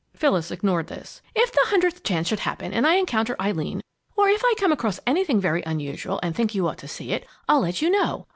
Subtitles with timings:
[0.15, 1.21] Phyllis ignored this.
[1.35, 3.83] "If the hundredth chance should happen and I encounter Eileen,
[4.15, 7.27] or if I come across anything very unusual and think you ought to see it,
[7.47, 8.25] I'll let you know.